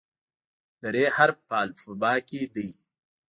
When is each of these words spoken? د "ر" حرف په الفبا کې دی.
د 0.81 0.83
"ر" 0.93 0.95
حرف 1.15 1.37
په 1.49 1.55
الفبا 1.63 2.13
کې 2.27 2.41
دی. 2.55 2.69